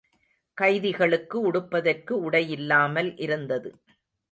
[0.57, 3.71] கைதிகளுக்கு உடுப்பதற்கு உடை இல்லாமல் இருந்தது.